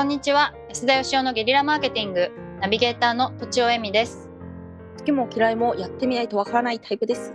[0.00, 2.30] こんにちは安田義雄のゲリラマーケティング
[2.62, 4.30] ナビゲーターの土地尾恵美です
[4.96, 7.34] 好きも嫌いもやってみないとわからないタイプです。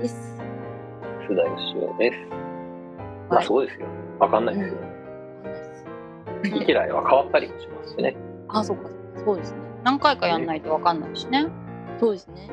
[0.00, 0.36] です。
[1.20, 2.18] 須田義雄です。
[2.28, 2.36] ま
[3.30, 3.86] あはいそうですよ。
[4.18, 4.78] わかんないですよ。
[6.42, 8.16] 好き嫌いは変わったりもしますしね。
[8.48, 8.90] あ、そうか。
[9.24, 9.58] そうですね。
[9.84, 11.46] 何回かやんないとわかんないしね
[12.00, 12.50] そうですね。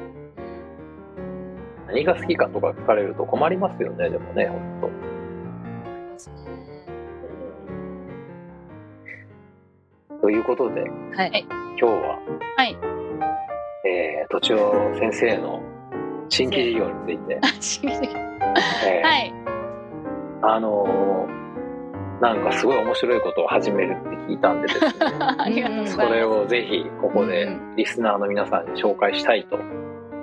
[1.87, 4.79] 何が好きかとか聞かれると困りますよね、でもね、ほん
[10.21, 10.29] と。
[10.29, 11.45] いうことで、はい。
[11.49, 12.19] 今日は、
[12.57, 12.77] はい。
[13.85, 15.63] えー、とちお先生の
[16.29, 17.39] 新規事業について、
[18.87, 19.33] えーはい。
[20.41, 21.39] あのー
[22.21, 24.91] なんかすごい面白いことを始めるって聞いたんでですね、
[25.37, 26.07] ありがとうございます。
[26.07, 29.57] それをぜひここでうんリスナーの皆さんに紹介したいと、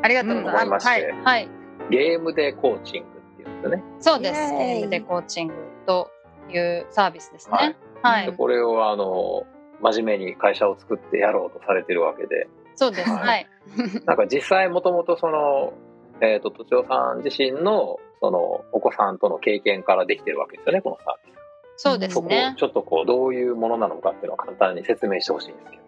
[0.03, 0.91] ありがとうござい思いまして。
[0.91, 1.49] はい、はい、
[1.91, 3.85] ゲームでコーチングっていうんですよね。
[3.99, 4.55] そうです。
[4.55, 5.55] ゲームでコーチング
[5.87, 6.11] と
[6.51, 7.69] いうサービスですはい。
[7.69, 9.47] ねはい、でこれをあの
[9.81, 13.47] 真面目に会社を作ってやろうとされてるわけでそうですはいはい
[14.07, 15.73] なんか実際もともとその、
[16.21, 21.37] えー、ととちおさん自身のそのお子さんとの経験からできてるわけですよねこのサービス。
[21.79, 25.83] そうでそこをすねちょっとこうどういうものなのかっていうのを簡単に説明してほしいんですけど。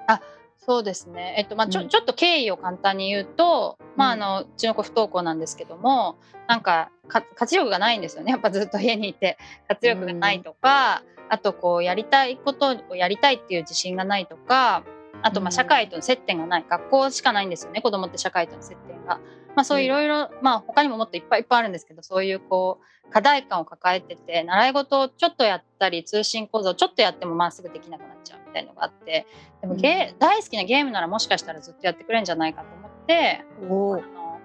[0.68, 1.34] そうですね。
[1.38, 8.32] えっとまあちょ,、うんちょっと経緯を簡単に言うと、まああのうちの子不登校なんですけども、なんかか活力がないんですよね。
[8.32, 14.84] やっぱずっと家にいて活力がないとか、あとこうやりたいことをやりたいっていう自信がないとか、
[15.22, 17.82] あとまうんあ社会との接点がない、学校しかないんですよね。
[17.82, 19.20] 子供って社会との接点が。
[19.56, 29.26] まあそういろいろまあ他にももっといっぱいいっぱいあるんですけど、そういうこう課題感を抱えてて習い事をちょっとやったり通信講座をちょっとやってもまあすぐできなくなっちゃうみたいのがあって
[29.60, 34.40] でもゲー、大好きなゲームならもしかしたらずっとやってくれるんじゃないかと思っておあの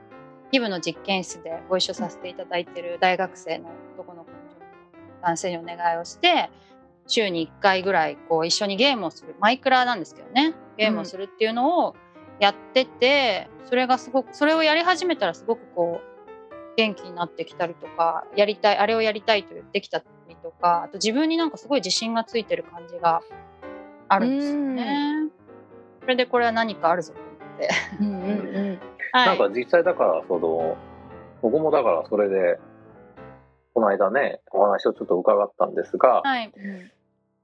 [0.51, 4.37] ギブの実験室でご一緒させていただいてる大学生の男の子の
[5.21, 6.49] 男性にお願いをして
[7.07, 11.95] 週に1回ぐらいこう一緒にゲームをするマイクラなんですけどねゲームをするっていうのを
[12.39, 16.13] やってて、それがすごくそれをやり始めたらすごくこう
[16.75, 23.22] 元気になってきたりとかやりたいあれをやりたいと言ってきたりとかあと自分になんかすごい自信がついてる感じが
[24.07, 25.29] あるんですよね。
[26.01, 27.69] それでこれは何かあるぞと思って。
[28.01, 28.79] うんうんうん。
[29.11, 30.75] はい、なんか実際だからその
[31.41, 32.61] 僕もだからそれでこ
[33.83, 36.51] の間ねお話をちょっと伺ったんですが、はい、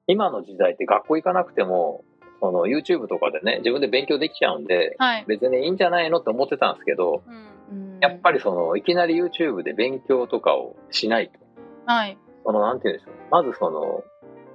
[0.07, 2.03] 今の時代って学校行かなくても
[2.39, 7.83] その YouTube とかでね自分で勉強できちゃうんではい、別にいいんじゃないのって思ってたんですけどうん。
[7.83, 11.39] うんやっぱりそのいきなり YouTube で勉強とかをしないと。
[11.85, 13.13] はい、そのなんて言うんでしょう。
[13.29, 14.03] まずその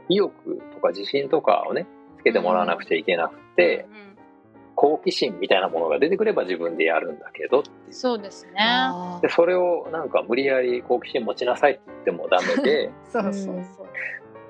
[0.09, 0.33] 意欲
[0.73, 1.87] とか自信とかをね
[2.19, 4.14] つけてもらわなくちゃいけなくて、うん
[4.85, 8.53] 好奇心みたいなものが出てくれば自分でやるんだけどそうですね。
[8.59, 13.87] あでそれをなんか無理やり好奇心持ちなさいって言ってもダメで そうそうそう。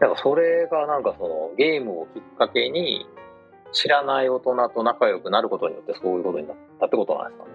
[0.00, 3.06] だからそれがなんかそのゲームをきっかけに
[3.70, 7.50] 知らない大人と仲良くなることによってそういうことになったってことなんですかね。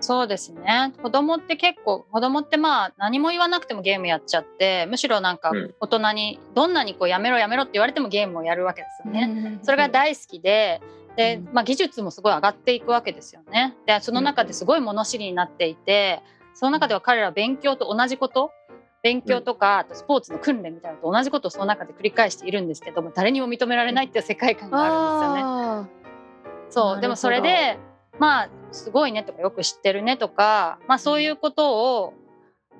[0.00, 0.94] そうですね。
[1.02, 9.26] 子供って結構子供ってまあ何も言わなくてもゲームやっちゃって、むしろなんかうん大人にどんなにこうやめろやめろって言われてもゲームをやるわけですよね。
[9.26, 10.80] ねそれが大好きで。
[11.16, 13.76] でうんまあ、技術もすごい上がっていくわけですよね。
[13.86, 16.22] でその中ですごい物知りになっていて
[16.54, 18.50] その中では彼らは勉強と同じこと
[19.02, 25.42] 勉強とかあとスポーツの訓練みたいなのと同じことをその中で繰り返しているんですけども誰にも認められないっていう世界観があるんですよね。
[25.44, 25.88] あ
[26.70, 27.78] そうでもそれで
[28.18, 32.14] まあすごいねとかよく知ってるねとか、まあ、そういうことを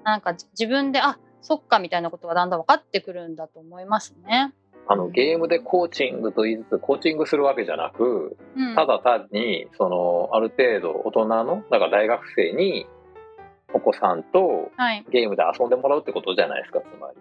[0.02, 4.52] なんかじ自分であそっかみたいなことがだんだん分かってくるんだと思いますね。
[4.86, 12.86] あのゲームでコーチングと言いつつコーチングするわけじゃなくうん、ただ単にそのある程度大人のだから大学生に
[13.72, 17.18] お子さんとはい、ゲームで遊んでもらうってことじゃないですかつまり。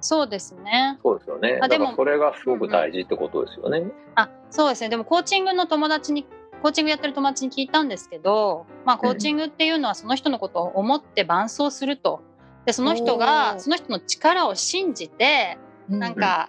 [0.00, 0.98] そうですね。
[1.02, 1.60] そうですよね。
[1.62, 3.84] あでもだからそれがすごく大事ってことですよね。
[4.14, 4.88] あそうですね。
[4.88, 6.26] でもコーチングの友達に
[6.62, 12.22] コーチングやってる友達に聞いたんですけど、まあ、コーチングっていうのはその人のことを思って伴走すると。
[12.64, 16.48] でその人がその人の力を信じてーなんか、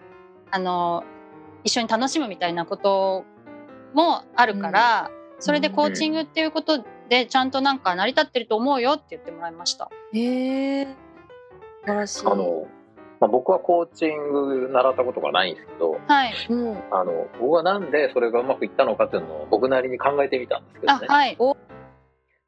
[0.54, 1.04] あの
[1.64, 3.26] 一緒に楽しむみたいなこと
[3.96, 5.10] もあるから、
[5.40, 9.90] それでコーチングっていうことでちゃんとなんか成り立ってると思うよって言ってもらいました。
[10.14, 10.86] へえ。
[10.86, 10.92] 素
[11.88, 12.28] 晴らしい。
[12.28, 12.68] あの
[13.20, 16.78] まあ、僕はコーチング習ったことがないんですけどはい、うん。
[16.92, 21.08] あの僕はなんでそれがうまくいったのかっていうのを僕なりに考えてみたんですけどね。
[21.10, 21.38] あはい、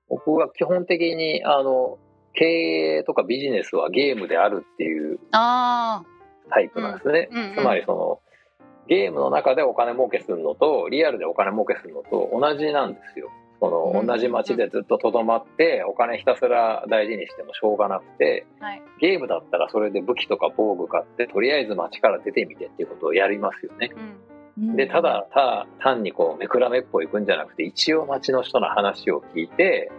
[0.09, 1.97] 僕は基本的にあの
[2.33, 6.03] 経営とかビジネスはゲームであるっていうあ
[6.49, 7.29] タイプなんですね。
[7.55, 8.19] つまりその
[8.87, 13.29] ゲームの中でお金儲けするのとリアルでお金儲けするのと同じなんですよ。
[13.59, 23.91] そのうん同じ街でずっととどまってお金ひたすら大事にしてもしょうがなくてあはいゲームだったらそれで武器とか防具買ってとりあえず街から出てみてっていうことをやりますよね。
[23.95, 24.15] うん
[24.57, 29.91] でただた単にこうめくらめっぽいくんじゃなくて一応街の人の話を聞いて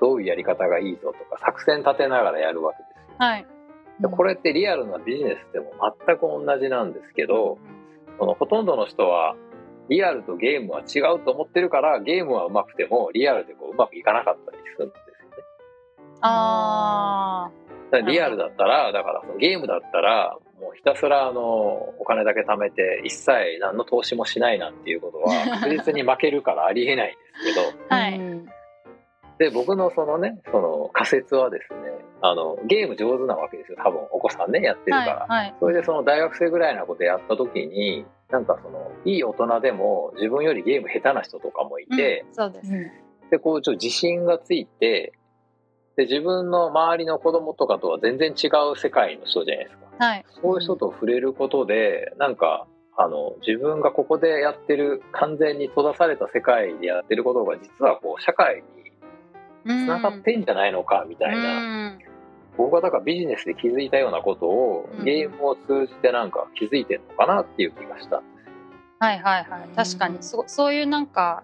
[0.00, 3.14] どういうやり方がいいぞとか作戦立てながらやるわけですよ。
[3.18, 3.46] はい。
[4.00, 5.72] でこれってリアルなビジネスでも
[6.06, 7.58] 全く同じなんですけど
[8.18, 9.36] そのほとんどの人は
[9.88, 15.44] リアルとゲームは違うと思ってるからゲームはうまくてもリアルでこううまくいかなかったりするんですよね。
[16.22, 17.50] あ
[17.90, 27.94] だからリアルだったらだからそのゲームだったらもうひたすらあのお金だけ貯めて一切何の投資もしないなんていうことは確実に負けるからありえないんですけどあ。
[27.94, 28.18] はい。
[28.18, 28.46] うん
[29.40, 31.80] で僕のそのねその仮説はですね
[32.22, 35.26] あのゲーム上手なわけですよ多分お子さんねやってるから。
[35.28, 35.46] はい。
[35.46, 35.54] はい。
[35.58, 42.70] それでその大学生ぐらいなことやった時になんかそのいい大人でも自分よりゲーム下手な人とかもいて、うんそうです。
[43.30, 45.12] でこうちょっと自信がついて
[45.96, 49.86] で自分の周りの子供とかとは全然違う世界の人じゃないですか。
[49.98, 50.24] はい。
[50.42, 58.79] そういう人と触れることでなんかあの自分がここでやってる完全に閉ざされた世界でやってることが実はこう社会に
[59.64, 61.98] つながってんじゃないのかみたいな、うん。
[62.56, 65.04] 僕はだからビジネスで気づいたようなことをうん。
[65.04, 68.22] ゲームを通じてなんか気づいてるのかなっていう気がした。
[68.98, 69.68] はいはいはい。
[69.76, 70.18] 確かに。
[70.20, 71.42] そそういうなんか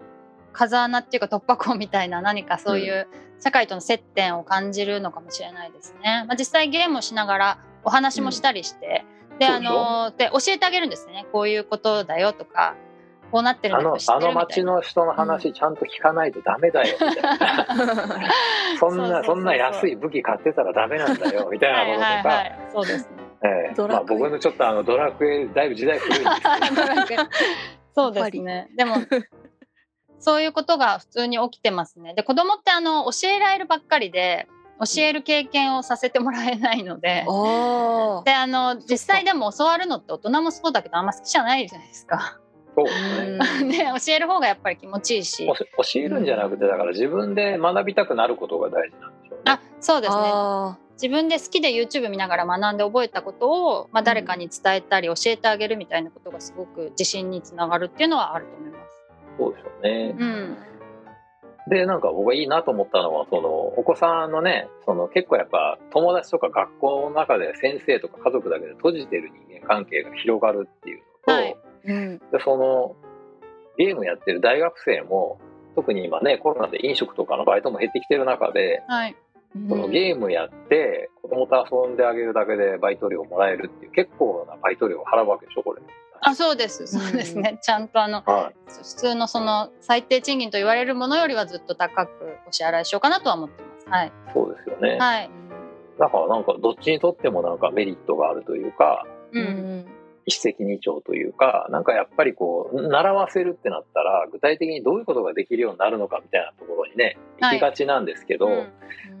[0.53, 3.07] 風穴っていうか突破口みたいな何かそういう
[3.39, 6.25] 社会との接点を感じるのかもしれないですね。
[6.27, 9.05] まあ、実際ゲームをしながらお話もしたりして、
[9.37, 9.73] であそうでしょ？
[9.73, 11.27] ので教えてあげるんですね。
[11.31, 12.75] こういうことだよとか
[13.31, 13.97] こうなってるんあの。
[14.33, 17.67] 町の人の話ちゃんと聞かないとダメだよみたいな。
[18.79, 23.27] そんなそんな安い武器買ってたらダメなんだよみたいなこととか、はいはいはい、そうですね。
[23.43, 23.73] ええ。
[23.75, 24.17] ドラクエ。
[24.17, 27.23] まあ、僕のちょっとあのドラクエだいぶ時代古いんですけど。
[27.95, 28.69] そうですね。
[28.77, 28.95] でも
[30.19, 32.13] そういうことが普通に起きてますね。
[32.13, 34.47] で子供ってあの教えられるばっかりで
[34.79, 37.25] 教える経験をさせてもらえないので。
[37.27, 42.39] あであの実際でも教わるのって大人もそうだけどあんま好きじゃないじゃないですか。
[42.77, 45.53] そうですね ね教える方がやっぱり気持ちいいし教。
[45.53, 45.65] 教
[45.95, 49.41] えるんじゃなくてだから自分で学びたくなることが大事なんでしょうね。
[49.45, 50.21] あそうですね。
[50.23, 59.05] あ自分で好きで YouTube 見ながら学んで覚えたことを、まあ、誰かに伝えたり教えてあげるみたいなことがすごく自信につながるっていうのはあると思います。
[59.37, 60.15] そうでしょうね。
[60.17, 60.57] うん、
[61.69, 71.03] でなんか僕がいいなと思ったのはそのお子さんのねその結構やっぱ友達とか学校の中で先生とか家族だけで閉じてる人間関係が広がるっていう
[71.85, 72.17] うん。
[72.17, 72.95] でその
[73.77, 75.39] ゲームやってる大学生も
[75.75, 79.15] 特に今ねコロナで飲食とかのバイトも減ってきてる中ではい、
[79.69, 85.81] そのゲームやって子供と遊んであげるだけでバイト料もらえるっていう結構なバイト料を払うわけでしょこれ。
[86.21, 86.87] あそうです。
[86.87, 88.55] そうですね、ちゃんとあのはい。
[88.67, 92.11] 普通のその最低賃金と言われるものよりはずっと高く
[92.47, 93.87] お支払いしようかなとは思ってます。
[93.89, 94.97] はい、そうですよね。
[94.97, 95.29] はい。
[95.99, 99.85] だからなんかどっちにとってもなんかメリットがあるというかううんん
[100.27, 107.59] 一石二鳥というかなんかやっぱりこう習わせるってなったら具体的にどういうことができるようになるのかみたいなところにねはい。
[107.59, 108.67] 行きがちなんですけど、うん。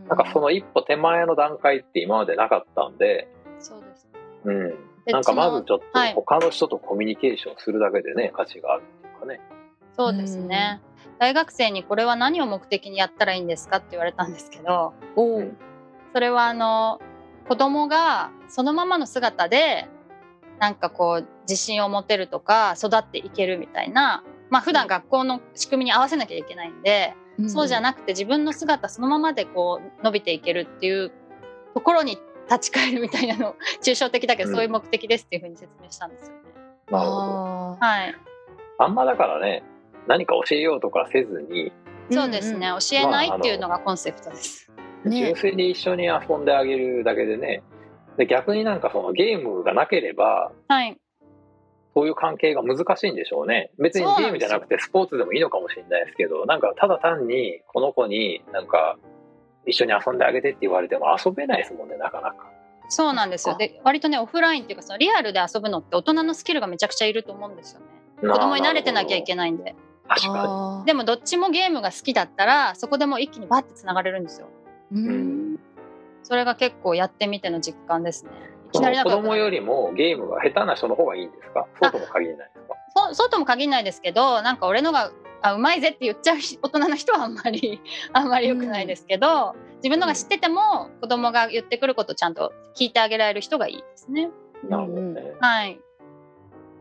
[0.09, 4.07] なんかその一歩手前の段階って今までなかったんで、そうです
[4.43, 4.69] うん、
[5.05, 6.13] でなんかまずちょっとはい。
[6.13, 9.39] 他の人とコミュニケーションするだけでね価値があるっていうかね。
[9.95, 10.79] そうですね、
[11.17, 15.57] 大学生にこれは何を目的にやったらいいんですかって言われたんですけどおうん。
[16.13, 17.01] それはあの
[17.47, 19.87] 子供がそのままの姿で
[20.59, 27.13] なんかこう自信を持てるとか育っていけるみたいなまあ普段学校の仕組みに合わせなきゃいけないんで、
[27.47, 31.11] そうじゃなくて自分の姿そのままでこう伸びていけるっていう
[31.73, 32.17] ところに
[32.49, 36.41] 立ち返るみたいなの 抽象的だけど、うんそういう目的ですっていうふうに説明したんですよね。
[36.91, 37.21] なるほど。
[37.21, 38.15] あはい、
[38.77, 39.63] あんまだからね
[40.07, 41.71] 何か教えようとかせずに
[42.09, 44.71] そうですね、教えないっていうのがコンセプトです。
[45.05, 47.61] ーね純粋に一緒に遊んであげるだけでね
[48.17, 50.97] で逆になんかそのゲームがなければはい、
[51.93, 58.97] そういう関係が難しいんでしょうね別にゲームじゃなくてスポーツでもいいのかもしれないですけどなんかただ単にこの子になんか
[59.65, 62.57] 一緒に遊んであげてって言われても遊べないですもんねなかなか。
[62.89, 63.55] そうなんですよ。
[63.57, 67.85] で、割とね、オフラインっていうか、そのリアルで遊ぶのって大人のスキルがめちゃくちゃいると思うんですよね。
[68.21, 69.75] 子供に慣れてなきゃいけないんで。
[70.07, 74.47] 確かあーでも、どっちもゲームが好きだったら、そこでもう一気にバッてつながれるんですよ。
[74.93, 75.59] うん
[76.23, 78.31] それが結構やってみての実感ですね。
[78.31, 78.71] いに。
[78.71, 81.67] きなり子供よりもゲームが下手な人の方がいいんですか？
[81.81, 83.13] そうとも限らないですか？
[83.13, 87.79] そうとも限らないですけど、なんか俺のが、あうまいぜって言っちゃう大人の人はあんまり
[88.11, 94.31] あんまり良くないですけど、自分のが知ってても子供が言ってくることちゃんと聞いてあげられる人がいいですね。
[94.67, 95.33] なるほどね。
[95.39, 95.79] はい。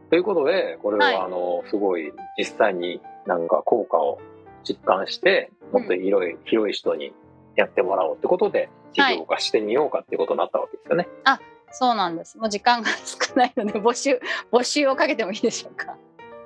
[0.09, 4.19] ということでこれはいはあのすごい実際になんか効果を
[4.65, 7.13] 実感してもっと広い、広い人に
[7.57, 11.09] やってもらおうってことで事業化してみようかってことになったわけですよね。
[11.73, 12.39] そうなんです。
[12.39, 14.21] もう時間が少ないので募集
[14.53, 15.97] 募集をかけてもいいでしょうか。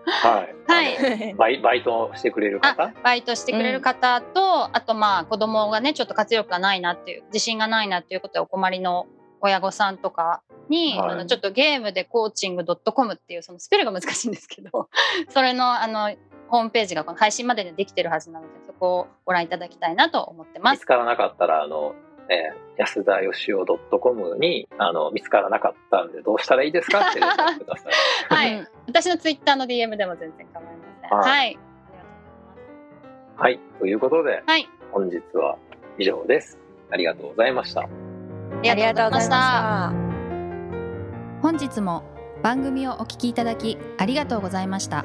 [0.06, 0.54] はい。
[0.66, 2.92] はいバイバイトしてくれる方？
[3.02, 9.06] バイトしてくれる方と、あとまあ子供がねちょっと活力がないなっていう自信がないなっていうことでお困りの
[9.40, 14.88] 親御さんとかに、はいあのちょっとゲームでコーチング .com っていうそのスペルが難しいんですけど
[15.28, 16.14] それのあの
[16.50, 20.74] ホームページがこの配信までにできてるはずなのでそこをご覧いただきたいなと思ってます。
[20.74, 21.94] 見つからなかったら、あの、
[22.28, 27.92] えー安田よしお .com にあの見つからなかったんでどうしたらいいですかって連絡ください。
[28.34, 31.18] はい、うん私のツイッターの DM でも全然構いません。
[31.18, 31.58] はいはい、
[33.36, 33.60] はい。
[33.78, 35.58] ということで、はい本日は
[35.98, 36.58] 以上です。
[36.90, 37.82] ありがとうございました。
[37.82, 40.20] あありがとうございました。
[41.42, 42.02] 本日も
[42.42, 45.04] 番組をお聞きいただきありがとうございました